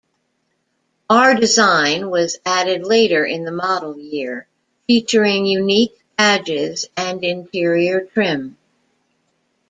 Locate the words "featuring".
4.87-5.45